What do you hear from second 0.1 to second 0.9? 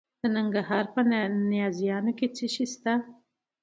د ننګرهار